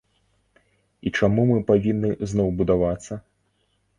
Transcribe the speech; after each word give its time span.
І 1.09 1.11
чаму 1.19 1.43
мы 1.51 1.59
павінны 1.71 2.11
зноў 2.31 2.49
будавацца? 2.61 3.13